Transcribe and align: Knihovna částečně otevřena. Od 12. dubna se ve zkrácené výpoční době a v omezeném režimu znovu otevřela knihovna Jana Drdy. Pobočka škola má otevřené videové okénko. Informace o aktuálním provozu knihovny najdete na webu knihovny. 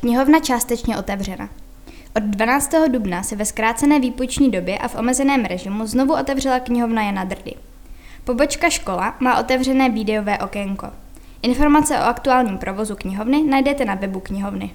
Knihovna 0.00 0.40
částečně 0.40 0.98
otevřena. 0.98 1.48
Od 2.16 2.22
12. 2.22 2.74
dubna 2.88 3.22
se 3.22 3.36
ve 3.36 3.44
zkrácené 3.44 4.00
výpoční 4.00 4.50
době 4.50 4.78
a 4.78 4.88
v 4.88 4.94
omezeném 4.94 5.44
režimu 5.44 5.86
znovu 5.86 6.14
otevřela 6.14 6.60
knihovna 6.60 7.02
Jana 7.02 7.24
Drdy. 7.24 7.54
Pobočka 8.24 8.70
škola 8.70 9.16
má 9.20 9.40
otevřené 9.40 9.90
videové 9.90 10.38
okénko. 10.38 10.88
Informace 11.42 11.98
o 11.98 12.02
aktuálním 12.02 12.58
provozu 12.58 12.96
knihovny 12.96 13.42
najdete 13.42 13.84
na 13.84 13.94
webu 13.94 14.20
knihovny. 14.20 14.70